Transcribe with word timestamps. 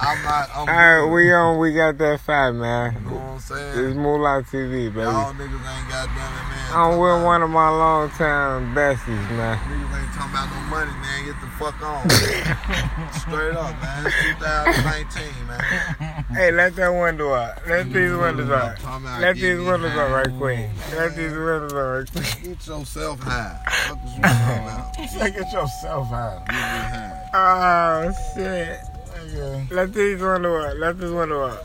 I'm 0.00 0.22
not. 0.24 0.50
I'm 0.54 0.58
All 0.60 0.66
right, 0.66 1.00
good. 1.00 1.12
we 1.12 1.32
on. 1.32 1.58
We 1.58 1.72
got 1.74 1.98
that 1.98 2.20
fight, 2.20 2.48
You 2.48 2.52
know 2.54 2.90
what 3.14 3.22
I'm 3.22 3.40
saying? 3.40 3.86
It's? 3.86 3.96
Moolah 3.96 4.42
TV, 4.42 4.88
baby. 4.92 5.00
Y'all 5.00 5.32
niggas 5.34 5.42
ain't 5.44 5.88
goddamn 5.88 6.16
it, 6.16 6.48
man. 6.48 6.72
I'm 6.74 6.98
with 6.98 7.24
one 7.24 7.42
of 7.42 7.50
my 7.50 7.68
long 7.70 8.10
time 8.10 8.74
besties, 8.74 9.06
man. 9.36 9.56
Niggas 9.58 10.00
ain't 10.00 10.12
talking 10.14 10.30
about 10.30 10.48
no 10.52 10.60
money, 10.68 10.90
man. 10.92 11.24
Get 11.24 11.40
the 11.40 11.48
fuck 11.58 11.82
on. 11.82 12.08
Straight 13.20 13.56
up, 13.56 13.80
man. 13.82 14.06
It's 14.06 14.16
2019, 14.38 15.46
man. 15.46 16.24
Hey, 16.30 16.50
let 16.52 16.76
that 16.76 16.90
window 16.90 17.32
up. 17.32 17.60
Let 17.66 17.86
these 17.92 18.12
windows 18.12 18.50
up. 18.50 18.78
Talking 18.78 19.04
Let 19.20 19.36
these 19.36 19.58
windows 19.58 19.92
high. 19.92 20.04
up 20.04 20.10
right 20.10 20.38
quick. 20.38 20.70
Let 20.94 21.16
these 21.16 21.32
windows 21.32 21.72
up 21.72 21.78
right 21.82 22.10
quick. 22.12 22.42
Get 22.42 22.66
yourself 22.66 23.20
high. 23.20 23.58
What 23.88 24.04
is 24.04 24.14
you 24.16 24.22
talking 24.22 24.64
about? 24.64 24.94
Get 25.34 25.52
yourself 25.52 26.12
out. 26.12 26.46
Get 26.46 26.54
me 26.54 26.60
high. 26.60 27.30
Oh 27.34 28.12
shit. 28.34 28.80
Nigga. 29.28 29.70
Let 29.70 29.92
these 29.92 30.20
window 30.20 30.56
up. 30.56 30.76
Let 30.78 30.98
this 30.98 31.10
window 31.10 31.42
up. 31.48 31.64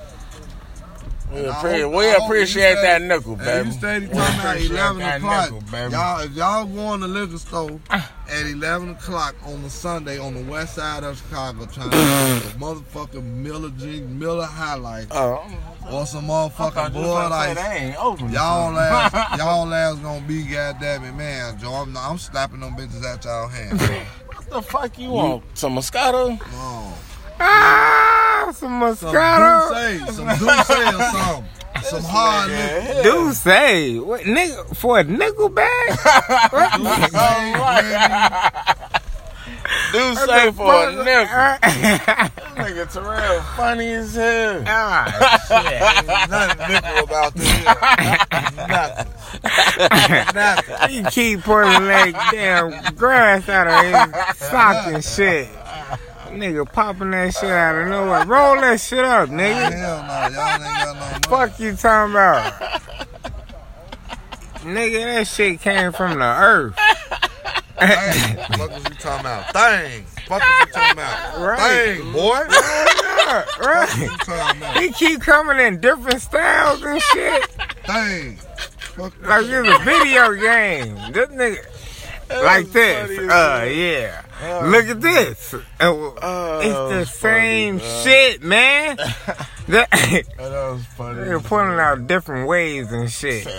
We, 1.32 1.40
And 1.40 1.48
I 1.48 1.58
appreciate, 1.58 1.82
hope- 1.82 1.94
we 1.96 2.06
I 2.10 2.12
hope 2.14 2.24
appreciate 2.26 2.70
you 2.70 2.76
that 2.84 3.02
say- 3.02 3.08
nickel, 3.08 3.36
Hey, 3.38 3.46
baby. 3.46 3.68
you 3.70 3.74
steady 3.74 4.06
talking 4.06 4.20
about 4.22 4.46
appreciate 4.46 4.72
11 4.72 4.98
that 5.00 5.18
o'clock. 5.18 5.44
nickel, 5.52 5.72
baby. 5.72 5.92
y'all, 5.94 6.20
if 6.20 6.32
y'all 6.34 6.66
go 6.66 6.80
on 6.86 7.00
the 7.00 7.08
liquor 7.08 7.38
store 7.40 7.80
ah. 7.90 8.12
at 8.30 8.46
11 8.46 8.90
o'clock 8.92 9.36
on 9.48 9.64
the 9.64 9.70
Sunday 9.72 10.20
on 10.20 10.36
the 10.36 10.44
west 10.52 10.76
side 10.76 11.04
of 11.04 11.18
Chicago 11.18 11.66
trying 11.66 11.90
to 11.90 11.98
get 11.98 12.54
a 12.54 12.58
motherfucking 12.60 13.24
Miller 13.24 13.70
Jean, 13.80 14.20
Miller 14.20 14.46
High 14.46 14.76
Life 14.76 15.08
Oh, 15.10 15.44
or 15.92 16.06
some 16.06 16.26
I 16.26 16.28
motherfucking 16.28 16.74
thought 16.74 16.94
you 16.94 17.02
Bud 17.02 17.30
gonna 17.30 17.60
Ice, 17.62 17.96
open. 17.98 18.30
y'all 18.32 18.78
ass, 18.78 19.14
y'all 19.40 19.74
ass 19.74 19.96
gonna 19.98 20.22
be 20.28 20.44
goddamn 20.44 21.04
it, 21.06 21.14
man. 21.16 21.58
Joe, 21.58 21.74
I'm, 21.74 21.98
I'm 21.98 22.20
slapping 22.20 22.60
them 22.60 22.76
bitches 22.76 23.04
out 23.04 23.26
y'all 23.26 23.48
hands. 23.48 23.82
What 23.82 24.50
the 24.52 24.62
fuck 24.62 25.00
you 25.00 25.10
want? 25.10 25.44
Some 25.58 25.76
Moscato? 25.78 26.40
No. 26.52 26.93
Ah, 28.66 28.90
some 28.96 28.96
Some 28.96 29.08
Moscato. 29.12 29.70
D'ussé, 29.70 30.12
some 30.12 30.28
D'ussé 30.40 30.80
or 30.88 31.02
something. 31.12 31.50
Some 31.84 32.04
hard 32.04 32.50
liquor. 32.50 33.04
Do 33.04 33.34
say 33.34 34.00
what 34.00 34.22
nigga 34.22 34.76
for 34.78 35.00
a 35.00 35.04
nickel 35.04 35.50
bag? 35.50 35.90
D'ussé, 35.90 37.54
Brandy. 37.58 37.98
Do 39.92 40.16
say 40.16 40.52
for 40.52 40.88
a 40.88 40.92
nickel. 40.92 41.28
ah, 41.30 41.58
Nigga 42.56 42.86
Terrell 42.94 43.42
funny 43.58 43.92
as 43.94 44.16
hell. 44.16 44.60
shit. 44.60 45.82
Nothing 46.30 46.74
nickel 46.74 47.04
about 47.04 47.34
this 47.34 47.52
here. 47.52 47.66
Nothing. 48.68 49.08
Nothing. 50.36 50.90
He 50.90 51.04
keep 51.12 51.42
pulling 51.42 51.88
that 51.88 52.30
damn 52.32 52.96
grass 52.96 53.50
out 53.50 53.68
of 53.68 53.74
his 53.84 54.48
sock 54.48 54.88
and 54.88 55.04
shit. 55.04 55.50
Nigga 56.34 56.72
popping 56.72 57.12
that 57.12 57.34
shit 57.34 57.50
out 57.50 57.76
of 57.76 57.88
nowhere. 57.88 58.26
Roll 58.26 58.60
that 58.62 58.80
shit 58.80 59.04
up, 59.06 59.30
nigga. 59.30 59.72
Hell 59.72 60.04
no, 60.04 60.36
y'all 60.36 60.54
ain't 60.54 60.64
got 60.64 60.96
no 60.96 61.00
money. 61.00 61.50
Fuck 61.50 61.60
you 61.60 61.76
talking 61.76 62.12
about? 62.14 62.54
Nigga, 64.64 65.04
that 65.16 65.28
shit 65.28 65.60
came 65.62 65.92
from 65.92 66.20
the 66.20 66.26
earth. 66.26 66.76
Thing. 67.80 68.38
Fuck 68.58 68.72
is 68.72 68.84
you 68.84 68.96
talking 68.96 69.20
about? 69.22 69.52
Thing. 69.54 70.06
Fuck 70.28 70.42
is 70.42 70.60
you 70.60 70.66
talking 70.74 70.92
about? 70.94 71.38
Right. 71.40 71.98
Thing, 71.98 72.12
boy. 72.14 72.40
Yeah, 72.50 73.46
You 73.58 73.66
right. 73.66 74.20
talking 74.26 74.58
about? 74.62 74.78
He 74.78 74.92
keep 74.92 75.22
coming 75.22 75.60
in 75.66 75.82
different 75.82 76.22
styles 76.22 76.82
and 76.84 77.02
shit. 77.02 77.58
Dang. 77.86 78.36
Fuck 78.38 79.14
Like 79.22 79.46
it's 79.48 79.82
a 79.82 79.84
video 79.84 80.34
game. 80.36 80.96
This 81.12 81.28
nigga 81.30 82.44
like 82.44 82.68
this. 82.72 83.20
Uh 83.30 83.66
yeah. 83.70 84.23
Look 84.42 84.86
at 84.86 85.00
this. 85.02 85.56
Oh, 85.80 86.60
it's 86.62 87.10
the 87.12 87.18
same 87.18 87.78
dog. 87.78 87.88
shit, 88.04 88.42
man. 88.44 88.98
That 89.70 89.90
That 90.38 90.52
was 90.74 90.86
funny. 90.98 91.24
They're 91.24 91.40
pulling 91.40 91.80
out 91.80 92.06
different 92.06 92.50
ways 92.50 92.92
and 92.92 93.10
shit. 93.10 93.48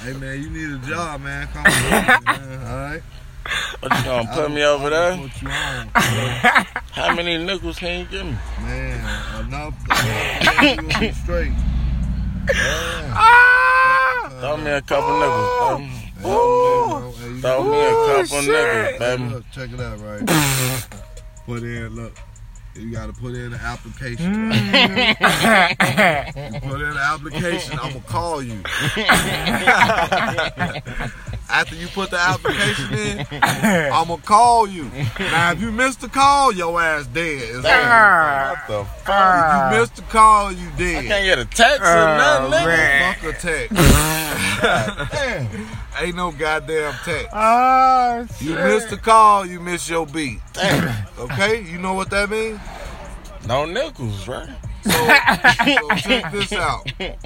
Hey 0.00 0.14
man, 0.14 0.42
you 0.42 0.50
need 0.50 0.70
a 0.82 0.86
job, 0.88 1.20
man. 1.20 1.46
Come 1.52 1.64
on, 1.64 2.24
man. 2.24 2.66
All 2.66 2.76
right. 2.76 3.02
What 3.80 3.98
you 3.98 4.04
gonna 4.04 4.30
put 4.34 4.50
me 4.50 4.64
over 4.64 4.90
there? 4.90 5.16
Put 5.16 5.44
on, 5.44 5.88
How 6.92 7.14
many 7.14 7.38
nickels 7.44 7.78
can 7.78 8.00
you 8.00 8.06
give 8.06 8.26
me? 8.26 8.36
man. 8.62 9.44
Enough. 9.46 9.74
to 9.86 10.66
You 10.66 10.76
gonna 10.76 11.12
straight. 11.14 11.52
Ah! 13.14 13.61
Throw 14.42 14.56
me 14.56 14.72
a 14.72 14.82
couple 14.82 15.20
nickels. 15.20 15.80
Hey, 16.18 17.28
you- 17.28 17.40
Throw 17.40 17.62
me 17.62 17.78
a 17.78 17.90
couple 17.90 18.38
oh, 18.38 18.42
shit. 18.42 18.50
nickels, 18.50 18.98
baby. 18.98 19.22
Look, 19.34 19.44
check 19.52 19.70
it 19.72 19.80
out, 19.80 20.00
right? 20.00 20.26
put 21.46 21.62
in, 21.62 21.94
look. 21.94 22.18
You 22.74 22.90
gotta 22.90 23.12
put 23.12 23.34
in 23.34 23.52
an 23.52 23.60
application. 23.62 24.50
Mm. 24.50 25.20
Right? 25.20 26.32
You 26.54 26.60
put 26.60 26.80
in 26.80 26.88
an 26.88 26.96
application, 26.96 27.78
I'm 27.78 27.92
gonna 27.92 28.04
call 28.06 28.42
you. 28.42 28.62
After 31.50 31.74
you 31.76 31.86
put 31.88 32.08
the 32.10 32.18
application 32.18 32.94
in, 32.94 33.26
I'm 33.42 34.08
gonna 34.08 34.22
call 34.22 34.66
you. 34.66 34.90
Now, 35.18 35.52
if 35.52 35.60
you 35.60 35.70
missed 35.70 36.00
the 36.00 36.08
call, 36.08 36.50
your 36.54 36.80
ass 36.80 37.06
dead. 37.08 37.42
It's 37.42 37.56
over. 37.58 37.66
What 37.66 38.66
the 38.68 38.84
fuck? 39.04 39.44
If 39.44 39.52
you 39.74 39.80
missed 39.80 39.96
the 39.96 40.02
call, 40.02 40.50
you 40.50 40.70
dead. 40.78 40.96
I 40.96 41.02
dead. 41.02 41.08
can't 41.08 41.24
get 41.26 41.38
a 41.40 41.44
text 41.44 41.82
or 41.82 41.88
Oh, 41.88 42.16
nothing, 42.48 42.52
nigga. 42.52 42.66
man. 42.66 43.14
Fuck 43.16 43.24
a 43.24 43.32
text. 43.38 43.76
Damn. 45.94 46.04
Ain't 46.04 46.16
no 46.16 46.32
goddamn 46.32 46.94
text. 47.04 47.28
Oh, 47.32 48.26
You 48.40 48.54
shit. 48.54 48.64
missed 48.64 48.90
the 48.90 48.96
call, 48.96 49.46
you 49.46 49.60
missed 49.60 49.88
your 49.88 50.06
beat. 50.06 50.40
Damn. 50.52 51.06
Okay? 51.18 51.62
You 51.62 51.78
know 51.78 51.94
what 51.94 52.10
that 52.10 52.30
means? 52.30 52.60
No 53.46 53.64
nickels, 53.64 54.28
right? 54.28 54.48
So, 54.84 54.90
so 55.90 55.96
check 55.96 56.32
this 56.32 56.52
out. 56.52 56.86
I'm 57.00 57.16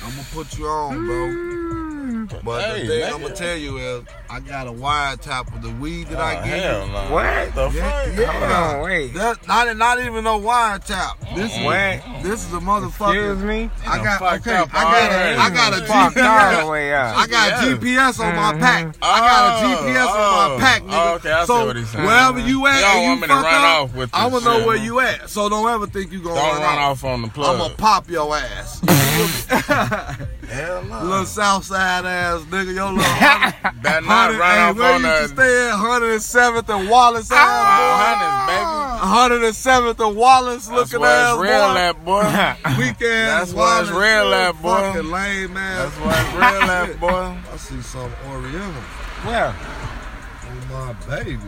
gonna 0.00 0.26
put 0.32 0.58
you 0.58 0.66
on, 0.66 1.06
bro. 1.06 1.16
Mm. 1.16 2.35
But 2.46 2.62
Hey, 2.62 2.82
the 2.82 2.86
thing 2.88 3.00
nigga. 3.02 3.12
I'm 3.12 3.22
gonna 3.22 3.34
tell 3.34 3.56
you 3.56 3.76
is, 3.78 4.04
I 4.30 4.38
got 4.38 4.68
a 4.68 4.72
wire 4.72 5.16
tap 5.16 5.52
with 5.52 5.62
the 5.62 5.70
weed 5.70 6.06
that 6.08 6.20
I 6.20 6.36
Oh, 6.40 6.44
give 6.44 6.62
hell 6.62 6.86
no. 6.86 7.12
What? 7.12 7.54
The 7.56 7.70
Yeah, 7.70 7.90
fuck? 8.06 8.18
yeah. 8.18 8.26
Hold 8.32 8.52
on, 8.76 8.80
wait. 8.84 9.14
That, 9.14 9.46
not, 9.48 9.76
not 9.76 9.98
even 10.00 10.22
no 10.22 10.38
wire 10.38 10.78
tap. 10.78 11.18
This 11.34 11.52
is 11.56 11.64
What? 11.64 12.22
this 12.22 12.46
is 12.46 12.52
a 12.54 12.60
Excuse 13.16 13.42
me? 13.42 13.70
I 13.84 14.02
got 14.02 14.22
okay. 14.40 14.54
up 14.54 14.68
I 14.72 14.82
got 14.82 15.12
a, 15.12 15.54
got 15.54 15.72
a 15.72 15.86
Fucked 15.86 16.18
all 16.18 16.50
the 16.50 16.56
GPS. 16.62 16.70
way. 16.70 16.94
I 16.94 17.26
got 17.26 17.52
GPS. 17.64 17.78
GPS 17.80 18.20
on 18.20 18.36
my 18.36 18.52
Mhm. 18.52 18.60
pack. 18.60 18.94
I 19.02 19.18
got 19.18 19.44
a 19.44 19.66
Oh, 19.66 19.68
GPS 19.68 20.06
on 20.06 20.14
oh. 20.16 20.58
my 20.58 20.64
pack, 20.64 20.82
nigga. 20.82 20.88
Oh, 20.92 21.14
okay, 21.16 21.32
I 21.32 21.40
see 21.40 21.46
so 21.46 21.66
what 21.66 21.76
he's 21.76 21.90
saying. 21.90 22.04
wherever 22.06 22.38
you 22.38 22.66
at, 22.68 22.76
You 22.76 22.80
don't 22.82 22.96
and 22.96 23.04
you 23.04 23.16
me 23.16 23.20
to 23.22 23.34
fuck 23.34 23.44
run 23.44 23.54
up, 23.64 23.80
off 23.82 23.94
with 23.94 24.10
I'ma 24.12 24.38
know 24.38 24.66
where 24.66 24.76
you 24.76 25.00
at. 25.00 25.28
So 25.30 25.48
don't 25.48 25.68
ever 25.68 25.86
think 25.88 26.12
you 26.12 26.20
gonna 26.22 26.36
Don't 26.36 26.52
run, 26.54 26.62
run 26.62 26.78
off. 26.78 27.02
off 27.02 27.04
on 27.04 27.22
the 27.22 27.28
plug. 27.28 27.54
I'ma 27.56 27.68
pop 27.76 28.08
your 28.08 28.36
ass. 28.36 28.80
Hell 30.46 30.84
no. 30.84 31.02
little 31.02 31.26
Southside 31.26 32.04
ass 32.06 32.35
nigga, 32.44 32.74
your 32.74 32.92
little 32.92 33.02
hundred, 33.04 33.82
Better 33.82 34.06
not 34.06 34.30
hundred, 34.32 34.38
run 34.38 34.54
hey, 34.54 34.62
off 34.62 34.94
on 34.94 35.00
you 35.02 35.06
used 35.08 35.20
to 35.20 35.34
stay 35.34 35.68
at 35.68 35.74
107th 35.76 36.78
and 36.80 36.90
Wallace 36.90 37.30
Wild 37.30 37.40
ass 37.40 39.06
Hunters, 39.10 39.62
boy. 39.62 39.76
107th 39.96 40.08
and 40.08 40.16
Wallace. 40.16 40.66
That's 40.68 40.92
looking 40.92 41.00
where 41.00 41.10
ass 41.10 41.34
it's 41.34 41.42
real 41.42 41.68
boy. 41.68 41.78
at, 41.78 42.04
boy. 42.04 42.78
Weekend. 42.78 43.28
That's 43.28 43.52
where 43.52 43.82
it's 43.82 43.90
real 43.90 44.34
at, 44.34 44.62
boy. 44.62 44.68
Fucking 44.92 45.10
lame 45.10 45.56
ass. 45.56 45.92
That's 45.94 46.04
where 46.04 46.20
it's 46.20 46.34
real 46.34 46.70
at, 46.70 47.00
boy. 47.00 47.52
I 47.52 47.56
see 47.56 47.80
some 47.82 48.12
Oriental. 48.30 48.82
Well, 49.24 49.54
Oh 50.48 50.94
my 51.08 51.16
baby. 51.22 51.38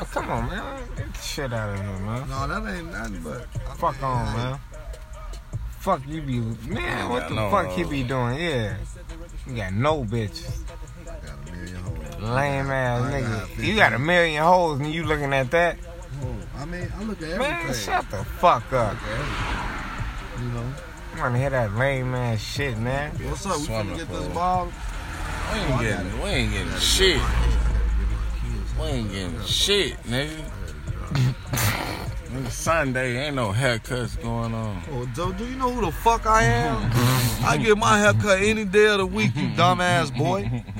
oh, 0.00 0.04
come 0.10 0.30
on, 0.30 0.48
man. 0.48 0.82
Get 0.96 1.12
the 1.14 1.20
shit 1.20 1.52
out 1.52 1.70
of 1.70 1.76
here, 1.80 1.98
man. 1.98 2.28
No, 2.28 2.46
that 2.48 2.74
ain't 2.76 2.92
nothing 2.92 3.20
but. 3.22 3.46
Fuck 3.78 4.02
on, 4.02 4.24
man. 4.36 4.58
Fuck 5.78 6.00
you 6.08 6.22
be, 6.22 6.40
man. 6.68 7.08
What 7.10 7.28
the 7.28 7.34
No, 7.34 7.50
fuck 7.50 7.66
no. 7.66 7.74
he 7.76 7.84
be 7.84 8.02
doing? 8.04 8.38
Yeah, 8.38 8.76
you 9.46 9.56
got 9.56 9.72
no 9.72 10.04
bitches. 10.04 10.60
Got 11.04 11.48
a 11.48 11.52
million 11.52 11.76
hoes. 11.76 12.22
Lame 12.22 12.70
ass 12.70 13.02
I 13.02 13.20
nigga. 13.20 13.64
You 13.64 13.76
got 13.76 13.92
a 13.92 13.98
million 13.98 14.42
hoes 14.42 14.80
and 14.80 14.92
you 14.92 15.04
looking 15.04 15.32
at 15.32 15.50
that? 15.50 15.76
Oh, 16.22 16.36
I 16.56 16.64
mean, 16.64 16.92
I 16.96 17.02
look 17.02 17.20
at 17.22 17.28
everything. 17.28 17.66
Man, 17.66 17.74
shut 17.74 18.10
the 18.10 18.24
fuck 18.24 18.72
up. 18.72 18.94
Look 18.94 19.02
at 19.02 19.20
everything. 19.20 20.46
You 20.46 20.52
know. 20.52 20.72
I 21.14 21.20
wanna 21.20 21.38
hear 21.38 21.50
that 21.50 21.74
lame 21.76 22.14
ass 22.14 22.40
shit, 22.40 22.78
man. 22.78 23.12
What's 23.28 23.46
up? 23.46 23.58
We 23.58 23.64
Swimming 23.64 23.94
finna 23.94 23.98
get 23.98 24.08
this 24.08 24.28
ball. 24.28 24.72
We 25.52 25.58
ain't 25.58 25.80
getting, 25.80 26.22
we 26.22 26.28
ain't 26.28 26.52
getting 26.52 26.78
shit. 26.78 27.20
We 28.80 28.86
ain't 28.86 29.12
getting 29.12 29.42
shit, 29.42 30.02
nigga. 30.04 31.80
Nigga, 32.34 32.50
Sunday 32.50 33.26
ain't 33.26 33.36
no 33.36 33.50
haircuts 33.52 34.20
going 34.20 34.52
on. 34.54 34.82
Oh, 34.90 35.06
Joe, 35.14 35.30
do 35.32 35.46
you 35.46 35.54
know 35.56 35.70
who 35.70 35.84
the 35.86 35.92
fuck 35.92 36.26
I 36.26 36.42
am? 36.42 36.90
I 37.46 37.56
get 37.56 37.78
my 37.78 37.98
haircut 38.00 38.40
any 38.42 38.64
day 38.64 38.86
of 38.88 38.98
the 38.98 39.06
week, 39.06 39.36
you 39.36 39.48
dumbass 39.50 40.16
boy. 40.16 40.64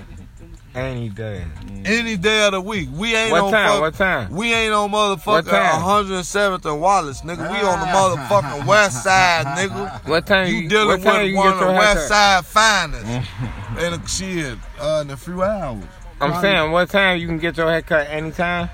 Any 0.75 1.09
day. 1.09 1.45
Any 1.85 2.17
day 2.17 2.45
of 2.47 2.51
the 2.51 2.61
week. 2.61 2.89
We 2.93 3.15
ain't 3.15 3.33
on. 3.33 3.43
What 3.43 3.45
on 3.45 3.53
time? 3.53 3.69
fuck- 3.71 3.81
What 3.81 3.95
time? 3.95 4.31
We 4.33 4.53
ain't 4.53 4.75
on 4.75 4.91
motherfucking 4.91 5.45
107th 5.45 6.65
and 6.69 6.81
Wallace, 6.81 7.21
nigga. 7.21 7.49
We 7.49 7.59
on 7.59 7.79
the 7.79 7.87
motherfucking 7.87 8.67
west 8.67 9.05
side, 9.05 9.47
nigga. 9.57 10.09
What 10.09 10.27
time 10.27 10.49
You 10.49 10.55
you, 10.63 10.69
dealing 10.69 11.01
time 11.01 11.23
with 11.23 11.31
you 11.31 11.37
one 11.37 11.53
of 11.53 11.61
the 11.61 11.67
west 11.67 12.09
side 12.09 12.45
finest. 12.45 13.07
and 13.79 14.11
shit, 14.11 14.59
uh, 14.81 15.03
in 15.05 15.11
a 15.13 15.17
few 15.17 15.45
hours. 15.45 15.85
I'm 16.21 16.31
Probably- 16.33 16.41
saying, 16.41 16.73
what 16.73 16.91
time 16.91 17.21
you 17.21 17.29
can 17.29 17.39
get 17.39 17.57
your 17.57 17.71
haircut 17.71 18.09
anytime? 18.11 18.69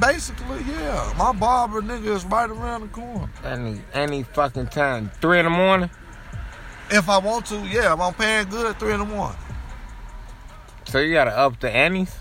Basically, 0.00 0.58
yeah. 0.64 1.12
My 1.16 1.32
barber 1.32 1.80
nigga 1.80 2.06
is 2.14 2.24
right 2.26 2.50
around 2.50 2.82
the 2.82 2.88
corner. 2.88 3.28
Any 3.44 3.80
any 3.94 4.22
fucking 4.24 4.66
time. 4.68 5.10
Three 5.20 5.38
in 5.38 5.44
the 5.44 5.50
morning. 5.50 5.90
If 6.90 7.08
I 7.08 7.18
want 7.18 7.46
to, 7.46 7.56
yeah. 7.66 7.94
If 7.94 8.00
I'm 8.00 8.14
paying 8.14 8.48
good, 8.48 8.78
three 8.78 8.92
in 8.92 9.00
the 9.00 9.06
morning. 9.06 9.38
So 10.84 10.98
you 10.98 11.14
gotta 11.14 11.36
up 11.36 11.58
the 11.60 11.70
annies. 11.70 12.14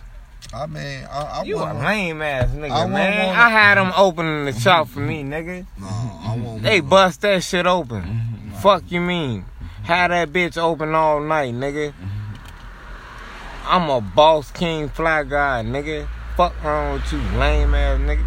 I 0.54 0.68
mean, 0.68 1.04
I, 1.12 1.22
I 1.40 1.44
You 1.44 1.58
a 1.58 1.74
lame 1.74 2.22
ass 2.22 2.50
nigga, 2.52 2.72
I 2.72 2.86
man. 2.88 3.28
wanna- 3.28 3.40
I 3.40 3.50
had 3.50 3.76
them 3.76 3.92
opening 3.98 4.46
the 4.46 4.54
shop 4.54 4.88
for 4.88 5.00
me, 5.02 5.24
nigga. 5.24 5.66
No, 5.80 5.88
I 5.88 6.38
want. 6.38 6.64
They 6.64 6.80
bust 6.80 7.22
that 7.22 7.44
shit 7.44 7.68
open. 7.68 8.02
Mm-hmm. 8.04 8.52
Fuck 8.60 8.84
you 8.92 9.02
mean? 9.02 9.46
Had 9.84 10.12
that 10.12 10.30
bitch 10.30 10.58
open 10.58 10.96
all 10.96 11.20
night, 11.20 11.54
nigga. 11.54 11.90
Mm-hmm. 11.90 13.68
I'm 13.68 13.90
a 13.90 14.00
boss 14.00 14.52
king 14.52 14.88
fly 14.90 15.24
guy, 15.24 15.64
nigga. 15.66 16.08
Fuck 16.36 16.64
wrong 16.64 16.94
with 16.94 17.14
you, 17.14 17.20
lame 17.40 17.74
ass 17.74 18.00
nigga. 18.00 18.26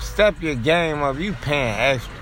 Step 0.00 0.42
your 0.42 0.56
game 0.56 1.02
up. 1.02 1.18
You 1.18 1.34
paying 1.34 1.74
extra. 1.78 2.12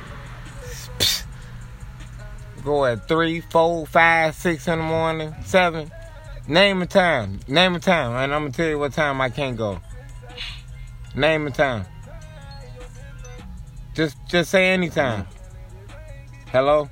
Go 2.62 2.84
at 2.84 3.08
three, 3.08 3.40
four, 3.40 3.86
five, 3.86 4.34
six 4.34 4.68
in 4.68 4.78
the 4.78 4.84
morning, 4.84 5.34
seven. 5.42 5.90
Name 6.46 6.82
a 6.82 6.86
time. 6.86 7.40
Name 7.48 7.76
a 7.76 7.80
time, 7.80 8.12
and 8.12 8.34
I'm 8.34 8.42
gonna 8.42 8.52
tell 8.52 8.68
you 8.68 8.78
what 8.78 8.92
time 8.92 9.20
I 9.22 9.30
can't 9.30 9.56
go. 9.56 9.80
Name 11.14 11.46
a 11.46 11.50
time. 11.50 11.86
Just 13.94 14.18
just 14.28 14.50
say 14.50 14.68
anytime. 14.68 15.26
Hello? 16.52 16.90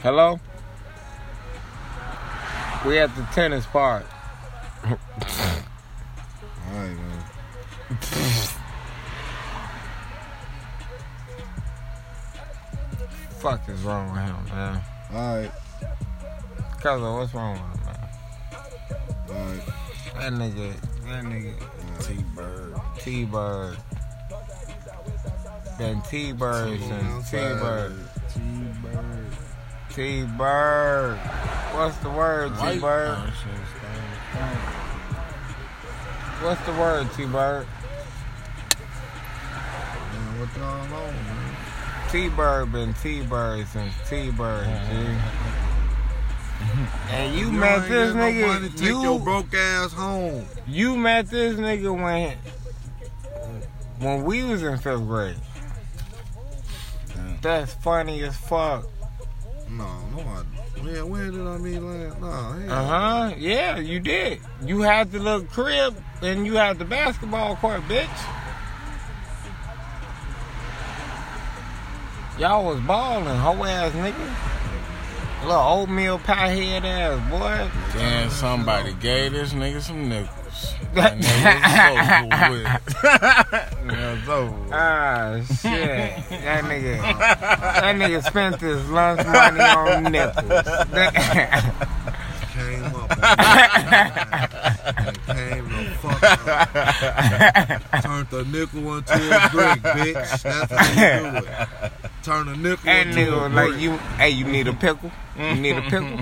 Hello? 0.00 0.40
We 2.86 2.98
at 2.98 3.14
the 3.16 3.22
tennis 3.32 3.66
park. 3.66 4.04
All 4.84 4.98
right, 6.72 6.96
man. 6.96 7.24
Fuck 13.40 13.68
is 13.68 13.80
wrong 13.82 14.10
with 14.12 14.20
him, 14.20 14.44
man? 14.46 14.80
All 15.12 15.36
right, 15.36 15.50
Cuzzo, 16.80 17.18
what's 17.18 17.34
wrong 17.34 17.52
with 17.52 17.62
him, 17.62 17.86
man? 17.86 18.08
all 19.28 19.34
right. 19.34 19.66
That 20.14 20.32
nigga, 20.32 20.74
that 21.06 21.24
nigga, 21.24 21.54
T-Bird. 22.04 22.74
T-Bird. 22.98 23.76
Been 25.78 26.02
T-Bird 26.02 26.80
since 26.80 27.30
T-Bird. 27.30 27.98
T-Bird. 28.34 29.17
T-Bird. 29.98 31.16
What's 31.74 31.96
the 31.96 32.10
word, 32.10 32.52
T-Bird? 32.60 33.18
Oh, 33.18 33.32
What's 36.40 36.64
the 36.66 36.72
word, 36.74 37.08
T-Bird? 37.16 37.66
Man, 40.12 40.38
what 40.38 40.56
y'all 40.56 40.80
on, 40.82 41.14
man? 41.14 41.56
T-Bird 42.12 42.70
been 42.70 42.94
T-Bird 42.94 43.66
since 43.66 43.92
T-Bird, 44.08 44.68
uh-huh. 44.68 44.94
G. 44.94 46.78
And 47.10 47.34
you, 47.34 47.46
You 47.46 47.52
met 47.52 47.88
this 47.88 48.12
got 48.12 48.18
no 48.20 48.46
money, 48.46 48.68
nigga. 48.68 48.78
take 48.78 48.88
your 48.88 49.14
You 49.14 49.18
broke 49.18 49.52
ass 49.52 49.92
home. 49.92 50.44
you 50.68 50.96
met 50.96 51.28
this 51.28 51.56
nigga 51.56 51.92
when 51.92 52.36
when 53.98 54.24
we 54.24 54.44
was 54.44 54.62
in 54.62 54.78
fifth 54.78 55.04
grade. 55.08 55.34
Damn. 57.16 57.40
That's 57.40 57.74
funny 57.74 58.22
as 58.22 58.36
fuck. 58.36 58.86
No, 59.70 59.84
no, 60.14 60.20
I. 60.20 60.42
When, 60.80 61.10
when 61.10 61.30
did 61.32 61.46
I 61.46 61.58
meet 61.58 61.78
last? 61.80 62.20
Nah, 62.20 62.52
hell. 62.52 62.72
Uh 62.72 62.86
huh. 62.86 63.34
Yeah, 63.36 63.78
you 63.78 64.00
did. 64.00 64.40
You 64.64 64.80
had 64.82 65.12
the 65.12 65.18
little 65.18 65.42
crib 65.44 65.96
and 66.22 66.46
you 66.46 66.54
had 66.54 66.78
the 66.78 66.84
basketball 66.84 67.56
court, 67.56 67.82
bitch. 67.82 68.08
Y'all 72.38 72.64
was 72.64 72.80
balling, 72.80 73.26
hoe 73.26 73.64
ass 73.64 73.92
nigga. 73.92 74.34
Little 75.42 75.60
oatmeal 75.60 76.18
pie 76.18 76.48
head 76.48 76.84
ass 76.84 77.30
boy. 77.30 77.70
Damn, 77.98 78.30
somebody 78.30 78.92
gave 78.94 79.32
this 79.32 79.52
nigga 79.52 79.80
some 79.80 80.08
nickels. 80.08 80.34
That 80.94 81.18
nigga 81.18 82.30
was 82.30 82.98
over 83.04 83.77
with. 84.10 84.20
yeah, 84.20 84.20
it's 84.20 84.28
over. 84.28 84.54
Ah 84.72 85.40
shit. 85.46 86.28
That 86.30 86.64
nigga 86.64 86.96
that 87.18 87.94
nigga 87.96 88.22
spent 88.24 88.60
his 88.60 88.88
lunch 88.90 89.24
money 89.26 89.60
on 89.60 90.02
nipples. 90.12 90.44
Came 92.58 92.86
up. 92.86 93.10
on 93.12 93.18
me. 95.06 95.12
Came 95.34 95.64
the 95.68 95.74
fuck 96.00 96.22
up. 96.22 98.02
Turned 98.02 98.28
the 98.30 98.44
nickel 98.50 98.96
into 98.96 99.14
a 99.14 99.16
brick, 99.50 99.80
bitch. 99.82 100.42
That's 100.42 100.72
how 100.72 100.88
you 100.88 100.96
do 101.40 101.46
it. 101.46 101.92
Turn 102.24 102.48
a 102.48 102.56
nickel 102.56 102.84
that 102.84 103.06
into 103.06 103.20
nigga 103.20 103.46
a 103.46 103.48
brick. 103.50 103.70
like 103.72 103.80
you 103.80 103.90
hey 104.16 104.30
you 104.30 104.44
need 104.44 104.66
a 104.66 104.72
pickle? 104.72 105.12
You 105.38 105.54
need 105.54 105.76
a 105.76 105.82
pickle? 105.82 106.18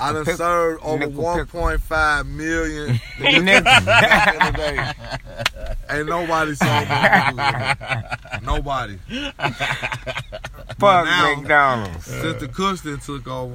I 0.00 0.12
done 0.12 0.24
Pick- 0.24 0.36
served 0.36 0.80
over 0.84 1.08
1.5 1.08 2.26
million 2.28 3.00
Nigga. 3.18 3.64
back 3.84 4.34
in 4.34 4.40
the 4.52 4.56
day. 4.56 4.78
Ain't 5.90 6.06
nobody 6.06 6.54
sold 6.54 6.88
my. 6.88 8.06
Nobody. 8.42 8.98
Fuck 10.78 11.06
now- 11.06 11.34
McDonald's. 11.36 12.04
Since 12.04 12.40
the 12.40 12.48
Cushton 12.48 13.04
took 13.04 13.26
over, 13.26 13.54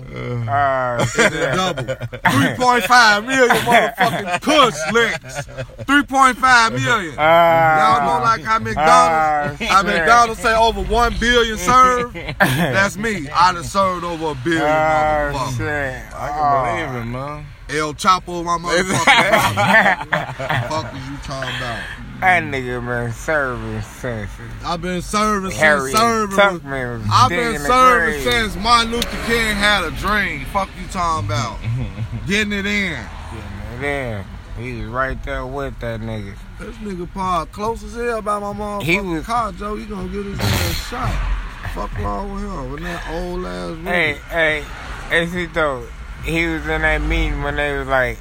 Ah 0.49 1.01
it 1.01 1.07
shit. 1.09 1.31
doubled. 1.55 1.87
3.5 1.87 3.25
million 3.25 3.55
motherfucking 3.57 4.41
Kush 4.41 4.93
licks. 4.93 5.47
3.5 5.85 6.71
million. 6.73 7.15
Ah, 7.17 7.99
Y'all 7.99 8.19
know 8.19 8.23
like 8.23 8.41
how 8.43 8.59
McDonald's, 8.59 9.61
Ah, 9.61 9.65
how. 9.69 9.83
McDonald's 9.83 10.41
say 10.41 10.55
over 10.55 10.81
1 10.81 11.15
billion 11.19 11.57
served? 11.57 12.15
That's 12.39 12.97
me. 12.97 13.29
I 13.29 13.53
done 13.53 13.63
served 13.63 14.03
over 14.03 14.31
a 14.31 14.35
billion 14.43 14.63
Ah, 14.65 15.53
shit. 15.55 16.03
I 16.15 16.29
can 16.29 16.95
believe 16.95 17.03
it, 17.03 17.05
man. 17.09 17.45
El 17.69 17.93
Chapo, 17.93 18.43
my 18.43 18.57
motherfucker. 18.57 20.67
fuck 20.67 20.93
is 20.93 21.09
you 21.09 21.17
talking 21.23 21.55
about? 21.57 21.81
That 22.23 22.43
nigga 22.43 22.85
been 22.85 23.11
serving 23.11 23.81
since 23.81 24.31
I've 24.63 24.81
been 24.81 25.01
serving 25.01 25.51
since 25.51 25.91
serving. 25.91 26.35
Tubman 26.37 27.01
was 27.01 27.09
I've 27.11 27.29
been 27.29 27.59
serving 27.59 28.21
since 28.21 28.55
Martin 28.55 28.93
Luther 28.93 29.25
King 29.25 29.55
had 29.55 29.83
a 29.83 29.91
dream. 29.91 30.45
Fuck 30.45 30.69
you 30.79 30.87
talking 30.87 31.25
about? 31.27 31.59
Getting 32.27 32.53
it 32.53 32.65
in. 32.65 32.93
And 32.93 33.83
then 33.83 34.25
he 34.57 34.79
was 34.81 34.89
right 34.89 35.21
there 35.25 35.45
with 35.45 35.77
that 35.81 35.99
nigga. 35.99 36.33
This 36.59 36.75
nigga 36.77 37.11
Paul 37.13 37.45
close 37.47 37.83
as 37.83 37.93
hell 37.93 38.21
by 38.21 38.39
my 38.39 38.53
mom. 38.53 38.79
He 38.81 39.01
was- 39.01 39.25
car, 39.25 39.51
Joe. 39.51 39.75
You 39.75 39.85
gonna 39.85 40.07
get 40.07 40.23
his 40.25 40.39
ass 40.39 40.89
shot. 40.89 41.39
Fuck 41.73 41.97
wrong 41.97 42.33
with 42.33 42.43
him 42.43 42.71
with 42.71 42.83
that 42.83 43.03
old 43.11 43.45
ass 43.45 43.77
Hey, 43.85 44.13
hey, 44.29 44.63
hey, 45.09 45.25
see 45.27 45.47
though, 45.47 45.85
he 46.23 46.45
was 46.47 46.61
in 46.67 46.83
that 46.83 47.01
meeting 47.01 47.43
when 47.43 47.57
they 47.57 47.77
was 47.77 47.87
like, 47.87 48.17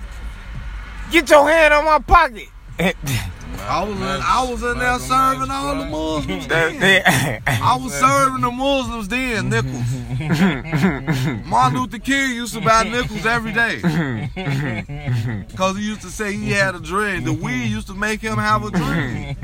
"Get 1.12 1.30
your 1.30 1.48
hand 1.48 1.72
on 1.72 1.84
my 1.84 1.98
pocket." 2.00 2.48
I 3.68 3.84
was 3.84 3.96
in, 3.96 4.02
I 4.02 4.46
was 4.50 4.62
in 4.62 4.78
there 4.78 4.98
serving 4.98 5.50
all 5.50 5.76
the 5.76 5.84
Muslims 5.86 6.46
then. 6.46 7.02
I 7.46 7.78
was 7.82 7.92
serving 7.94 8.40
the 8.40 8.50
Muslims 8.50 9.08
then, 9.08 9.48
nickels. 9.48 11.46
Martin 11.46 11.80
Luther 11.80 11.98
King 11.98 12.34
used 12.34 12.54
to 12.54 12.60
buy 12.60 12.84
nickels 12.84 13.26
every 13.26 13.52
day. 13.52 13.80
Because 15.52 15.76
he 15.76 15.84
used 15.84 16.00
to 16.02 16.08
say 16.08 16.32
he 16.32 16.50
had 16.50 16.74
a 16.74 16.80
dream. 16.80 17.24
The 17.24 17.32
weed 17.32 17.66
used 17.66 17.86
to 17.88 17.94
make 17.94 18.20
him 18.20 18.36
have 18.38 18.64
a 18.64 18.70
dream. 18.70 19.36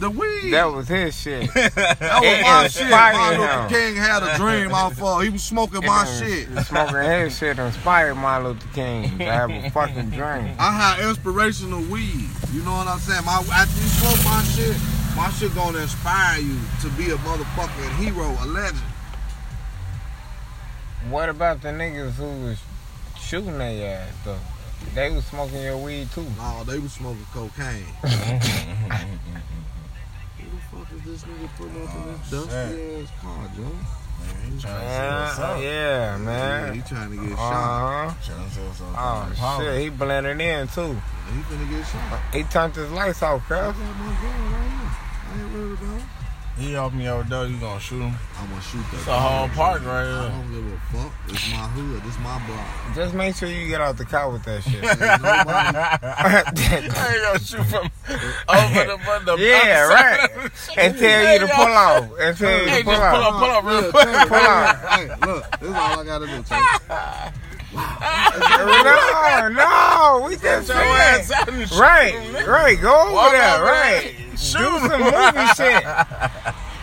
The 0.00 0.08
weed. 0.08 0.50
that 0.52 0.64
was 0.64 0.88
his 0.88 1.14
shit. 1.14 1.50
That 1.54 2.00
was 2.00 2.42
my 2.42 2.68
shit. 2.68 2.90
Martin. 2.90 3.38
Luther 3.40 3.68
King 3.68 3.96
had 3.96 4.22
a 4.22 4.34
dream 4.38 4.72
off 4.72 5.00
of. 5.02 5.22
He 5.22 5.28
was 5.28 5.42
smoking 5.42 5.84
my 5.84 6.06
shit. 6.06 6.48
Smoking 6.64 7.02
his 7.02 7.36
shit 7.36 7.58
inspired 7.58 8.14
Martin 8.14 8.48
Luther 8.48 8.68
King 8.72 9.18
to 9.18 9.24
have 9.24 9.50
a 9.50 9.68
fucking 9.68 10.08
dream. 10.08 10.54
I 10.58 10.72
had 10.72 11.06
inspirational 11.06 11.82
weed. 11.82 12.28
You 12.50 12.62
know 12.62 12.72
what 12.72 12.88
I'm 12.88 12.98
saying? 12.98 13.26
My 13.26 13.44
after 13.52 13.78
you 13.78 13.88
smoke 13.88 14.24
my 14.24 14.42
shit, 14.44 14.76
my 15.14 15.28
shit 15.32 15.54
gonna 15.54 15.78
inspire 15.80 16.40
you 16.40 16.56
to 16.80 16.88
be 16.96 17.10
a 17.10 17.16
motherfucking 17.16 17.96
hero, 17.96 18.34
a 18.40 18.46
legend. 18.46 18.80
What 21.10 21.28
about 21.28 21.60
the 21.60 21.68
niggas 21.68 22.12
who 22.12 22.46
was 22.46 22.58
shooting 23.18 23.58
their 23.58 24.00
ass 24.00 24.14
though? 24.24 24.38
They 24.94 25.10
was 25.10 25.26
smoking 25.26 25.60
your 25.62 25.76
weed 25.76 26.10
too. 26.12 26.24
No, 26.38 26.64
they 26.64 26.78
was 26.78 26.92
smoking 26.92 27.26
cocaine. 27.34 27.84
Who 30.80 30.86
fuck 30.86 30.96
is 30.96 31.04
this 31.04 31.22
nigga 31.30 31.48
putting 31.58 31.82
up 31.86 31.94
in 31.94 32.12
this 32.12 32.30
dusty 32.30 33.02
ass 33.02 33.10
car, 33.20 33.50
Joe? 33.54 33.62
Man, 33.62 34.52
he 34.52 34.60
trying 34.60 34.80
to 34.80 34.90
sell 34.90 35.18
us 35.20 35.38
Yeah, 35.38 35.44
up. 35.44 35.60
yeah, 35.60 35.64
Yeah, 36.12 36.16
man. 36.18 36.74
he 36.74 36.80
trying 36.82 37.10
to 37.10 37.16
get 37.16 37.32
Uh 37.32 37.36
shot. 37.36 38.08
huh. 38.10 38.14
Trying 38.34 38.48
to 38.48 38.54
sell 38.54 38.68
us 38.68 38.80
up. 38.80 38.88
Oh 38.96 39.58
shit, 39.60 39.80
he 39.82 39.88
blended 39.90 40.40
in 40.40 40.68
too. 40.68 40.92
He 40.92 41.40
finna 41.42 41.70
get 41.70 41.86
shot. 41.86 42.20
He 42.34 42.42
turned 42.44 42.74
his 42.76 42.90
lights 42.92 43.22
off, 43.22 43.50
I 43.50 43.54
got 43.56 43.76
my 43.76 43.82
gun 43.82 44.52
right 44.52 44.70
here. 44.70 44.90
I 45.30 45.40
ain't 45.40 45.52
worried 45.54 45.78
about 45.78 45.96
it. 45.98 46.02
He 46.60 46.76
open 46.76 47.00
your 47.00 47.24
door, 47.24 47.46
you 47.46 47.56
gonna 47.56 47.80
shoot 47.80 48.00
him. 48.02 48.14
I'm 48.38 48.48
gonna 48.50 48.60
shoot 48.60 48.84
that. 48.90 48.98
It's 48.98 49.06
a 49.06 49.18
whole 49.18 49.48
park 49.48 49.82
right 49.84 50.04
here. 50.04 50.12
I 50.14 50.20
here. 50.20 50.30
don't 50.30 50.52
give 50.52 50.72
a 50.72 50.78
fuck. 50.92 51.12
It's 51.28 51.50
my 51.52 51.66
hood. 51.72 52.02
It's 52.06 52.18
my 52.18 52.46
block. 52.46 52.94
Just 52.94 53.14
make 53.14 53.34
sure 53.34 53.48
you 53.48 53.66
get 53.66 53.80
out 53.80 53.96
the 53.96 54.04
car 54.04 54.30
with 54.30 54.44
that 54.44 54.62
shit. 54.62 54.84
I 54.84 56.42
ain't 56.76 57.22
gonna 57.22 57.38
shoot 57.44 57.64
from 57.64 57.90
over 58.48 58.84
the, 58.84 58.98
from 58.98 59.24
the 59.24 59.36
yeah, 59.38 59.84
other 59.86 59.94
right. 59.94 60.50
And 60.76 60.98
tell 60.98 61.32
you 61.32 61.38
to 61.40 61.46
pull 61.48 61.64
off. 61.64 62.10
And 62.20 62.36
tell 62.36 62.58
you 62.62 62.68
Hey, 62.68 62.78
to 62.80 62.84
pull 62.84 62.94
just 62.94 63.10
pull 63.10 63.22
off. 63.22 63.32
up, 63.32 63.40
pull 63.40 63.50
up 63.50 63.64
real 63.64 63.80
Look, 63.80 63.90
quick. 63.92 64.28
Pull 64.28 64.36
out. 64.36 64.76
Hey, 64.76 65.06
look, 65.26 65.60
this 65.60 65.68
is 65.70 65.74
all 65.74 65.98
I 66.00 66.04
gotta 66.04 66.26
do, 66.26 66.42
Taylor. 66.42 67.32
No, 67.72 69.48
no, 69.48 70.26
we 70.28 70.36
just 70.36 70.68
Your 70.68 70.76
ass 70.76 71.28
saying. 71.28 71.40
out 71.40 71.48
and 71.48 71.68
shoot 71.68 71.78
Right, 71.78 72.44
right. 72.46 72.80
Go 72.80 73.02
over 73.02 73.12
Walk 73.12 73.32
there, 73.32 73.62
right. 73.62 74.14
There, 74.52 74.62
Do 74.62 74.78
Shoot 74.78 74.90
some 74.90 75.00
movie 75.02 75.46
shit. 75.54 75.84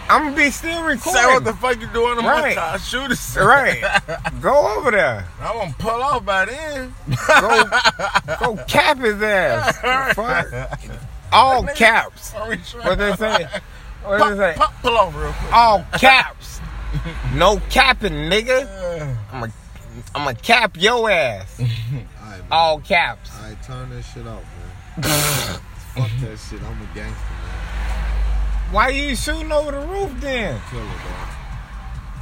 I'm 0.10 0.24
gonna 0.24 0.36
be 0.38 0.52
still 0.52 0.84
recording. 0.84 1.22
Say 1.22 1.26
what 1.28 1.44
the 1.44 1.54
fuck 1.54 1.82
you 1.82 1.88
doing 1.88 2.18
in 2.18 2.24
my 2.24 2.32
Right. 2.42 2.56
car? 2.56 2.80
Shoot 2.80 3.12
us. 3.12 3.36
Right. 3.36 3.84
Go 4.42 4.78
over 4.78 4.92
there. 4.92 5.26
I'm 5.42 5.58
gonna 5.58 5.76
pull 5.78 6.02
off 6.02 6.24
by 6.24 6.46
then. 6.46 6.96
Go, 7.28 7.64
go 8.56 8.64
cap 8.68 9.00
his 9.00 9.22
ass. 9.22 10.14
Fuck? 10.16 10.48
All 11.34 11.64
caps. 11.66 12.32
What 12.34 12.98
they 12.98 13.14
say? 13.18 13.48
What 14.04 14.20
Pop, 14.20 14.30
they 14.30 14.38
say? 14.38 14.54
pop, 14.56 14.74
pull 14.82 14.98
off 14.98 15.14
real 15.14 15.34
quick. 15.34 15.54
All 15.54 15.86
caps. 15.98 16.62
No 17.34 17.60
capping, 17.70 18.14
nigga. 18.32 19.18
I'm 19.34 19.44
a, 19.44 19.52
I'm 20.16 20.28
a 20.30 20.34
cap 20.34 20.78
your 20.80 21.10
ass. 21.12 21.60
Alright. 22.24 22.42
All 22.50 22.80
caps. 22.80 23.30
Alright, 23.42 23.62
turn 23.62 23.90
that 23.90 24.04
shit 24.04 24.26
off, 24.26 24.42
man. 24.96 25.04
Fuck 25.98 26.10
that 26.22 26.38
shit. 26.50 26.62
I'm 26.64 26.82
a 26.82 26.96
gangster. 26.96 27.18
Why 28.72 28.90
you 28.90 29.16
shooting 29.16 29.52
over 29.52 29.72
the 29.72 29.80
roof 29.88 30.12
then? 30.20 30.60
Killer, 30.70 30.84
dog. 30.84 31.24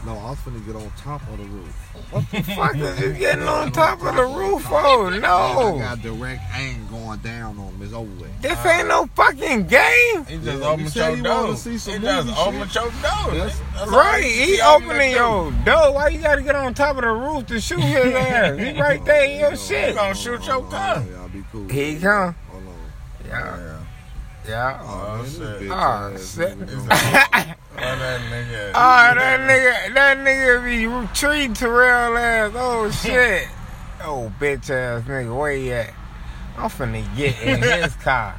No, 0.05 0.11
I 0.19 0.29
was 0.29 0.37
finna 0.37 0.63
get 0.63 0.75
on 0.75 0.91
top 0.95 1.27
of 1.31 1.39
the 1.39 1.45
roof. 1.45 1.75
What 2.11 2.29
the 2.29 2.43
fuck 2.43 2.75
is 2.75 2.99
you 3.01 3.13
getting 3.13 3.47
on 3.47 3.71
top 3.71 3.99
of 4.03 4.15
the 4.15 4.23
roof 4.23 4.61
for? 4.61 5.09
No. 5.09 5.35
I 5.35 5.53
No. 5.71 5.79
got 5.79 6.01
direct 6.03 6.41
aim 6.55 6.87
going 6.91 7.17
down 7.21 7.57
on 7.57 7.69
him. 7.73 7.81
It's 7.81 7.91
over 7.91 8.11
with. 8.21 8.41
This 8.43 8.63
ain't 8.67 8.87
no 8.87 9.07
fucking 9.15 9.65
game. 9.65 10.25
He 10.27 10.35
just 10.35 10.45
Yeah, 10.45 10.53
you 10.53 10.63
opened 10.63 10.89
said 10.91 11.07
your 11.07 11.17
you 11.17 11.23
door. 11.23 11.43
wanna 11.45 11.57
see 11.57 11.77
some 11.79 11.93
he 11.95 11.99
just 12.01 12.27
movie 12.27 12.39
opened 12.39 12.71
shit. 12.71 12.75
your 12.83 12.91
door. 12.91 13.33
Yes. 13.33 13.61
That's 13.73 13.91
all 13.91 13.97
Right, 13.97 14.23
he 14.23 14.61
opened 14.61 14.85
opening 14.91 15.11
the 15.13 15.17
door. 15.17 15.51
your 15.51 15.65
door. 15.65 15.93
Why 15.95 16.07
you 16.09 16.21
gotta 16.21 16.41
get 16.43 16.55
on 16.55 16.73
top 16.75 16.97
of 16.97 17.01
the 17.01 17.09
roof 17.09 17.47
to 17.47 17.59
shoot 17.59 17.79
his 17.79 17.95
ass? 18.13 18.59
He 18.59 18.79
right 18.79 19.03
there 19.05 19.23
in 19.25 19.39
your 19.39 19.51
He 19.51 19.57
shit. 19.57 19.95
gonna 19.95 20.13
shoot 20.13 20.45
your 20.45 20.61
car. 20.69 21.01
Y'all 21.11 21.29
be 21.29 21.43
cool. 21.51 21.67
Here 21.67 21.93
he 21.93 21.99
come. 21.99 22.35
Hold 22.51 22.63
on. 22.67 22.73
Yeah, 23.27 23.74
Yeah. 24.47 24.79
yeah. 24.79 24.79
Oh, 24.83 25.25
shit. 25.25 25.61
bitch 25.61 25.71
Oh, 25.71 26.17
shit. 26.17 27.57
Oh, 27.77 27.81
that 27.81 28.21
nigga. 28.31 28.71
Oh, 28.73 29.15
that 29.15 29.39
nigga, 29.41 29.93
that 29.93 30.17
nigga 30.19 30.63
be 30.63 31.07
treating 31.13 31.53
Terrell 31.53 32.17
ass. 32.17 32.53
Oh 32.55 32.89
shit. 33.03 33.49
Oh 34.01 34.31
bitch 34.39 34.69
ass 34.69 35.03
nigga, 35.03 35.37
where 35.37 35.51
he 35.51 35.73
at? 35.73 35.93
I'm 36.57 36.69
finna 36.69 37.03
get 37.17 37.41
in 37.41 37.61
his 37.61 37.93
car, 38.03 38.37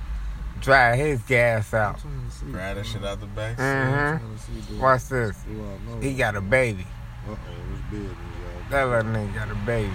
drive 0.62 0.98
his 0.98 1.20
gas 1.22 1.74
out. 1.74 2.00
Trying 2.00 2.24
to 2.24 2.34
see. 2.34 2.46
Grab 2.46 2.76
that 2.76 2.86
shit 2.86 3.04
out 3.04 3.20
the 3.20 3.26
back. 3.26 3.58
Mm-hmm. 3.58 4.36
See. 4.36 4.80
Watch 4.80 5.04
this. 5.08 5.36
Do 5.46 5.64
I? 6.00 6.02
He 6.02 6.14
got 6.14 6.34
a 6.34 6.40
baby. 6.40 6.86
Uh-oh, 7.28 7.36
it's 7.36 7.82
business, 7.90 8.16
y'all. 8.16 8.70
That 8.70 8.88
little 8.88 9.12
nigga 9.12 9.34
got 9.34 9.50
a 9.50 9.54
baby. 9.66 9.92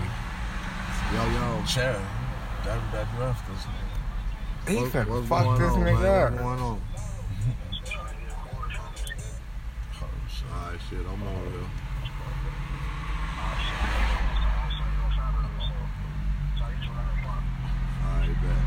Yo, 1.13 1.23
yo. 1.31 1.65
Chair. 1.65 1.99
That, 2.63 2.79
that 2.93 3.07
left 3.19 3.47
this 3.47 3.65
nigga. 3.65 3.90
He 4.67 4.75
What- 4.77 4.91
finna 4.91 5.27
fuck 5.27 5.57
this 5.57 5.71
on, 5.71 5.79
nigga 5.81 6.01
man? 6.01 6.33
up. 6.33 6.37
Going 6.39 6.59
on? 6.59 6.81
Alright, 10.53 10.79
shit, 10.89 10.99
I'm 10.99 11.23
on 11.23 11.51
here. 11.51 11.67
Alright, 18.03 18.41
bet. 18.41 18.57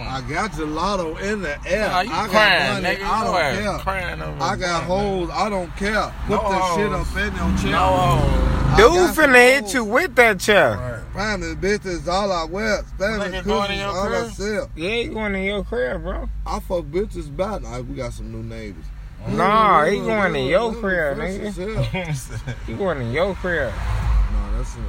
I 0.00 0.20
got 0.28 0.52
gelato 0.52 1.20
in 1.20 1.42
the 1.42 1.58
air. 1.66 1.88
Nah, 1.88 2.00
you 2.00 2.10
I 2.12 2.26
got 2.26 2.30
crying, 2.30 2.82
money. 2.82 2.96
nigga. 2.96 3.04
I 3.04 3.24
don't 3.24 3.34
care. 3.34 3.78
Crying 3.78 4.22
over 4.22 4.42
I 4.42 4.56
got 4.56 4.82
holes. 4.84 5.30
I 5.32 5.48
don't 5.50 5.76
care. 5.76 6.12
Put 6.26 6.42
No 6.42 6.50
that 6.50 6.74
shit 6.76 6.92
up 6.92 7.16
in 7.16 7.36
your 7.36 7.58
chair. 7.58 7.72
No 7.72 7.86
holes. 7.96 8.57
I 8.70 8.76
Dude 8.76 8.92
got 8.94 9.16
finna 9.16 9.34
hit 9.60 9.74
you 9.74 9.84
with 9.84 10.14
that 10.16 10.38
chair. 10.40 10.76
Right. 10.76 11.02
Family 11.14 11.54
bitches 11.56 12.06
all 12.06 12.30
I 12.30 12.44
wear. 12.44 12.82
Family 12.98 13.26
Nigga 13.28 13.44
going 13.44 13.70
in 13.72 13.78
cookies 13.78 13.82
all 13.84 14.04
I 14.04 14.20
crib? 14.20 14.30
sell. 14.32 14.70
Yeah, 14.76 14.90
you 14.90 15.12
going 15.14 15.34
in 15.34 15.44
your 15.44 15.64
crib, 15.64 16.02
bro. 16.02 16.28
I 16.46 16.60
fuck 16.60 16.84
bitches 16.84 17.34
bad. 17.34 17.62
Like, 17.62 17.88
we 17.88 17.94
got 17.96 18.12
some 18.12 18.30
new 18.30 18.42
neighbors. 18.42 18.84
Nah, 19.28 19.84
he 19.86 19.98
going 19.98 20.36
in 20.36 20.46
your 20.46 20.70
Them 20.70 20.80
crib, 20.80 21.18
nigga. 21.18 22.56
He 22.66 22.74
going 22.74 23.00
in 23.00 23.12
your 23.12 23.34
crib. 23.34 23.72
Nah, 23.72 24.56
that's 24.56 24.76
uh, 24.76 24.80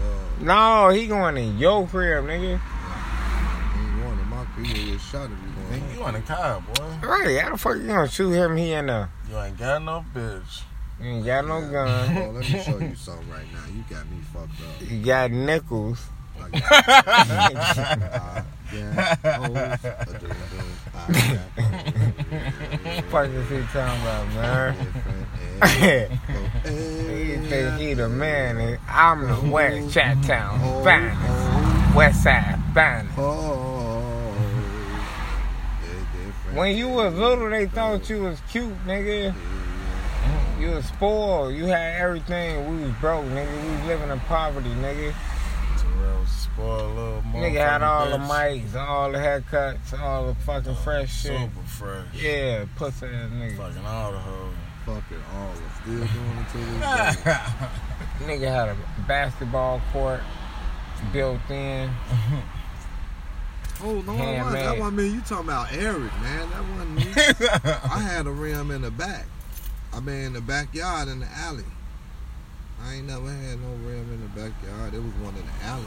No, 0.41 0.89
he 0.89 1.07
going 1.07 1.37
in 1.37 1.57
your 1.57 1.87
crib, 1.87 2.25
nigga. 2.25 2.59
ain't 2.59 4.03
going 4.03 4.19
in 4.19 4.27
my 4.29 4.45
crib. 4.53 4.67
You 4.67 4.91
get 4.91 5.01
shot 5.01 5.25
if 5.25 5.31
you 5.31 5.37
going. 5.79 5.81
Nigga, 5.81 5.95
you 5.99 6.05
in 6.07 6.13
the 6.13 6.21
car, 6.21 6.61
boy. 6.61 7.07
Right, 7.07 7.39
how 7.41 7.49
the 7.51 7.57
fuck 7.57 7.77
you 7.77 7.87
gonna 7.87 8.07
shoot 8.07 8.31
him? 8.33 8.55
He 8.55 8.71
in 8.73 8.85
there. 8.85 9.09
You 9.31 9.39
ain't 9.39 9.57
got 9.57 9.81
no 9.81 10.05
bitch. 10.13 10.61
You 11.01 11.09
ain't 11.09 11.25
got 11.25 11.47
no 11.47 11.61
gun. 11.61 12.17
Oh, 12.17 12.31
let 12.31 12.49
me 12.49 12.61
show 12.61 12.77
you 12.77 12.95
something 12.95 13.29
right 13.29 13.45
now. 13.53 13.65
You 13.73 13.83
got 13.89 14.05
me 14.09 14.17
fucked 14.33 14.61
up. 14.61 14.91
You 14.91 15.05
got 15.05 15.31
nickels. 15.31 16.05
I 16.37 16.49
got, 16.49 16.71
I 16.71 18.43
got 18.71 19.17
hoes. 19.23 19.57
I 19.57 20.05
do, 20.05 20.27
I 20.27 20.29
do. 20.29 20.59
I 20.95 21.07
got 21.33 21.49
fuck 23.09 23.29
is 23.29 23.49
he 23.49 23.61
talking 23.73 24.01
about, 24.01 24.27
man? 24.35 24.75
he 26.63 27.37
think 27.47 27.79
he 27.79 27.93
the 27.93 28.07
man. 28.09 28.79
I'm 28.87 29.27
the 29.27 29.51
West 29.51 29.93
Chat 29.93 30.21
Town 30.23 30.59
finest. 30.83 31.95
West 31.95 32.23
Side 32.23 32.59
finest. 32.73 33.17
Oh, 33.17 33.23
oh, 33.23 34.35
oh. 34.37 34.49
When 36.53 36.75
you 36.77 36.89
was 36.89 37.13
little, 37.13 37.49
they 37.49 37.67
thought 37.67 38.09
you 38.09 38.23
was 38.23 38.41
cute, 38.51 38.73
nigga. 38.85 39.33
You 40.69 40.75
was 40.75 40.85
spoiled. 40.85 41.55
You 41.55 41.65
had 41.65 41.99
everything. 41.99 42.69
We 42.69 42.83
was 42.83 42.93
broke, 43.01 43.25
nigga. 43.25 43.63
We 43.63 43.71
was 43.71 43.85
living 43.87 44.09
in 44.11 44.19
poverty, 44.21 44.69
nigga. 44.69 45.15
Terrell 45.79 46.25
spoiled 46.27 46.95
little 46.95 47.23
Nigga 47.33 47.67
had 47.67 47.81
all 47.81 48.07
the 48.11 48.17
mics, 48.17 48.75
all 48.75 49.11
the 49.11 49.17
haircuts, 49.17 49.99
all 49.99 50.27
the 50.27 50.35
fucking 50.35 50.71
oh, 50.71 50.75
fresh 50.75 51.09
bitch. 51.09 51.21
shit. 51.23 51.39
Super 51.39 51.65
fresh. 51.65 52.05
Yeah, 52.21 52.65
pussy 52.75 53.07
ass 53.07 53.31
nigga. 53.31 53.57
Fucking 53.57 53.83
all 53.85 54.11
the 54.11 54.19
hoes. 54.19 54.53
Fuck 54.85 55.03
it 55.11 55.17
all. 55.33 55.53
Still 55.81 55.95
doing 55.95 56.05
it 56.05 56.49
to 56.51 56.57
this 56.57 57.23
day. 57.23 57.31
Nigga 58.27 58.47
had 58.47 58.69
a 58.69 58.77
basketball 59.07 59.81
court 59.91 60.21
built 61.11 61.49
in. 61.49 61.89
Oh 63.81 63.93
no, 64.01 64.01
that 64.01 64.17
Handmade. 64.17 64.43
wasn't, 64.43 64.63
that 64.63 64.79
wasn't 64.79 64.97
me. 64.97 65.07
You 65.07 65.21
talking 65.21 65.45
about 65.45 65.73
Eric, 65.73 66.13
man? 66.21 66.49
That 66.51 66.63
wasn't 66.69 66.95
me. 66.95 67.05
I 67.91 67.99
had 68.01 68.27
a 68.27 68.31
rim 68.31 68.69
in 68.69 68.83
the 68.83 68.91
back. 68.91 69.25
I 69.93 69.99
mean, 69.99 70.15
in 70.15 70.33
the 70.33 70.41
backyard 70.41 71.07
in 71.07 71.19
the 71.19 71.27
alley. 71.27 71.63
I 72.81 72.95
ain't 72.95 73.07
never 73.07 73.29
had 73.29 73.59
no 73.59 73.69
rim 73.85 74.11
in 74.13 74.21
the 74.21 74.27
backyard. 74.27 74.93
It 74.93 74.99
was 74.99 75.13
one 75.15 75.35
in 75.35 75.43
the 75.45 75.65
alley. 75.65 75.83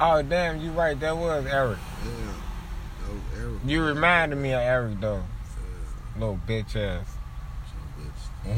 Oh 0.00 0.22
damn, 0.22 0.60
you 0.60 0.70
right. 0.72 0.98
That 0.98 1.16
was 1.16 1.44
Eric. 1.46 1.78
Yeah, 2.04 2.10
that 3.02 3.12
was 3.12 3.22
Eric. 3.38 3.54
You 3.66 3.84
reminded 3.84 4.36
me 4.36 4.52
of 4.52 4.60
Eric 4.60 5.00
though. 5.00 5.22
Little 6.18 6.40
bitch 6.46 6.76
ass. 6.76 7.06
So, 8.44 8.50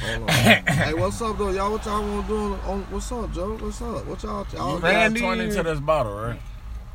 hold 0.00 0.22
on. 0.22 0.28
hey, 0.28 0.94
what's 0.94 1.20
up 1.20 1.38
though, 1.38 1.50
y'all? 1.50 1.72
What 1.72 1.84
y'all 1.84 2.02
want 2.02 2.26
to 2.26 2.32
do? 2.32 2.36
On, 2.36 2.60
on, 2.66 2.80
what's 2.90 3.10
up, 3.10 3.32
Joe? 3.32 3.56
What's 3.56 3.82
up? 3.82 4.06
What 4.06 4.22
y'all? 4.22 4.46
y'all 4.52 4.76
You 4.76 4.80
Man, 4.80 5.12
got 5.12 5.14
do 5.14 5.20
20 5.20 5.50
to 5.50 5.62
this 5.62 5.80
bottle, 5.80 6.14
right? 6.14 6.40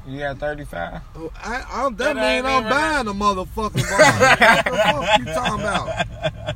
You 0.10 0.20
got 0.20 0.40
35? 0.40 1.02
Oh, 1.16 1.32
I, 1.36 1.64
I'm, 1.72 1.96
that 1.98 2.16
That 2.16 2.44
mean 2.44 2.46
I'm 2.46 2.64
buying 2.64 3.06
the 3.06 3.14
motherfucking 3.14 3.90
bottle. 3.90 4.74
what 4.74 4.74
the 4.74 5.06
fuck 5.06 5.20
you 5.20 5.26
talking 5.26 5.60
about? 5.62 6.56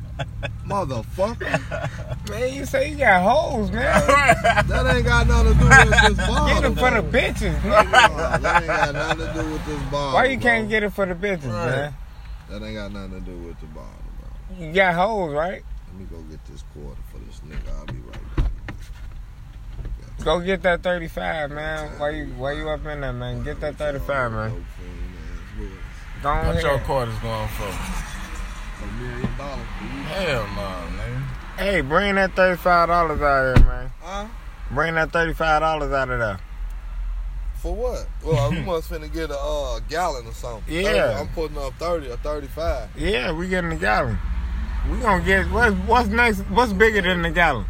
Motherfucker. 0.66 2.30
Man, 2.30 2.54
you 2.54 2.66
say 2.66 2.90
you 2.90 2.98
got 2.98 3.22
hoes, 3.22 3.70
man. 3.70 4.08
That 4.68 4.96
ain't 4.96 5.06
got 5.06 5.28
nothing 5.28 5.54
to 5.54 5.60
do 5.60 5.66
with 5.68 6.18
this 6.18 6.28
bottle. 6.28 6.62
Get 6.62 6.72
it 6.72 6.80
for 6.80 7.02
the 7.02 7.18
bitches, 7.18 7.60
nigga. 7.60 8.42
That 8.42 8.56
ain't 8.58 8.68
got 8.68 8.94
nothing 8.94 9.28
to 9.28 9.34
do 9.34 9.52
with 9.52 9.66
this 9.68 9.82
bottle. 9.92 10.14
Why 10.14 10.26
you 10.26 10.38
can't 10.40 10.68
get 10.70 10.84
it 10.84 10.90
for 10.90 11.06
the 11.06 11.14
bitches, 11.14 11.44
man? 11.46 11.94
That 12.50 12.64
ain't 12.64 12.76
got 12.76 12.92
nothing 12.92 13.12
to 13.12 13.20
do 13.20 13.38
with 13.38 13.60
the 13.60 13.68
bottle, 13.68 13.92
bro. 14.20 14.66
You 14.66 14.74
got 14.74 14.96
hoes, 14.96 15.34
right? 15.34 15.64
Let 15.88 16.00
me 16.00 16.06
go 16.10 16.18
get 16.24 16.44
this 16.46 16.64
quarter 16.74 17.00
for 17.12 17.20
this 17.20 17.40
nigga. 17.42 17.78
I'll 17.78 17.86
be 17.86 18.00
right 18.00 18.36
back. 18.38 18.43
Go 20.24 20.40
get 20.40 20.62
that 20.64 20.84
35, 20.84 21.52
man. 21.52 22.00
Why 22.00 22.10
you 22.12 22.26
why 22.38 22.54
you 22.54 22.70
up 22.70 22.86
in 22.86 23.02
there, 23.02 23.14
man? 23.14 23.44
Get 23.44 23.60
that 23.62 23.76
35, 23.78 24.32
man. 24.32 24.50
Dope 24.50 24.60
fiend 24.78 25.72
ass 26.18 26.24
Go 26.24 26.30
What 26.48 26.62
your 26.62 26.72
ahead. 26.76 26.86
quarters 26.86 27.18
going 27.20 27.48
for? 27.50 27.64
A 28.84 28.88
million 29.02 29.38
dollars. 29.38 29.66
Hell 30.08 30.48
no, 30.56 30.98
nigga. 30.98 31.24
Hey, 31.58 31.82
bring 31.82 32.16
that 32.16 32.36
$35 32.36 32.90
out 32.90 33.12
of 33.12 33.58
here, 33.58 33.66
man. 33.68 33.92
Huh? 34.02 34.28
Bring 34.72 34.96
that 34.96 35.12
$35 35.12 35.62
out 35.62 35.82
of 36.10 36.20
there. 36.20 36.40
For 37.58 37.76
what? 37.76 38.08
Well, 38.24 38.50
we 38.52 38.60
must 38.66 38.90
finna 38.90 39.12
get 39.12 39.30
a 39.30 39.38
uh, 39.38 39.80
gallon 39.90 40.26
or 40.28 40.34
something. 40.34 40.74
Yeah. 40.74 41.20
I'm 41.20 41.28
putting 41.30 41.58
up 41.58 41.74
30 41.76 42.10
or 42.10 42.18
35. 42.18 42.90
Yeah, 42.98 43.32
we 43.32 43.48
getting 43.50 43.70
the 43.70 43.76
gallon. 43.76 44.18
We 44.90 44.98
gonna 45.00 45.24
get 45.24 45.50
what's 45.50 45.76
what's 45.88 46.10
next? 46.10 46.40
What's 46.50 46.74
bigger 46.74 47.02
than 47.02 47.22
the 47.22 47.32
gallon? 47.32 47.66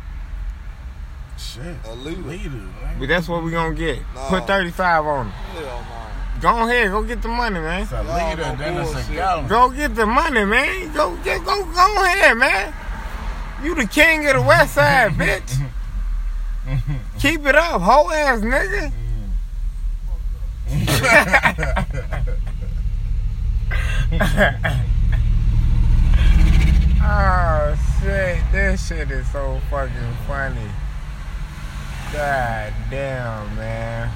Shit. 1.37 1.75
A 1.85 1.93
liter. 1.93 2.21
Leader, 2.21 2.49
man. 2.49 2.99
But 2.99 3.07
that's 3.07 3.27
what 3.27 3.43
we 3.43 3.51
gonna 3.51 3.75
get. 3.75 3.99
Nah. 4.15 4.29
Put 4.29 4.47
thirty 4.47 4.71
five 4.71 5.05
on 5.05 5.27
it. 5.27 5.31
Hell 5.31 6.03
Go 6.43 6.67
ahead, 6.67 6.91
go 6.91 7.03
get 7.03 7.21
the 7.21 7.29
money, 7.29 7.57
man. 7.57 7.83
It's 7.83 7.91
a 7.93 8.03
Y'all 8.03 8.29
leader, 8.29 8.41
no 8.41 8.55
then 8.57 8.85
it's 8.85 9.09
a 9.09 9.13
gallon. 9.13 9.47
Go 9.47 9.69
get 9.69 9.95
the 9.95 10.05
money, 10.05 10.43
man. 10.43 10.93
Go 10.93 11.15
get 11.23 11.45
go 11.45 11.63
go 11.63 12.03
ahead, 12.03 12.37
man. 12.37 12.73
You 13.63 13.75
the 13.75 13.85
king 13.85 14.27
of 14.27 14.33
the 14.35 14.41
west 14.41 14.73
side, 14.73 15.11
bitch. 15.13 15.69
Keep 17.19 17.45
it 17.45 17.55
up, 17.55 17.81
whole 17.81 18.11
ass 18.11 18.41
nigga. 18.41 18.91
oh 27.01 27.77
shit, 28.01 28.43
this 28.51 28.87
shit 28.87 29.11
is 29.11 29.31
so 29.31 29.61
fucking 29.69 30.13
funny. 30.27 30.69
God 32.13 32.73
damn, 32.91 33.55
man. 33.55 34.11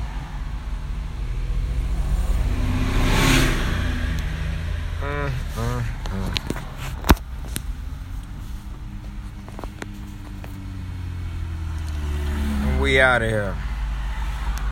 Mm, 5.01 5.32
mm, 5.56 5.84
mm. 12.75 12.80
We 12.80 13.00
out 13.01 13.24
of 13.24 13.30
here. 13.32 13.56